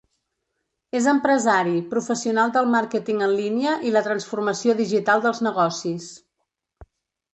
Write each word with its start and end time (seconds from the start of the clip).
És 0.99 1.09
empresari, 1.11 1.75
professional 1.91 2.55
del 2.57 2.71
màrqueting 2.77 3.21
en 3.27 3.35
línia 3.43 3.75
i 3.91 3.93
la 3.99 4.03
transformació 4.09 4.77
digital 4.81 5.23
dels 5.27 5.43
negocis. 5.49 6.09